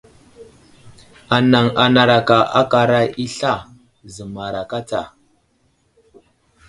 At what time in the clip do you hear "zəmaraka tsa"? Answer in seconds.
4.13-5.01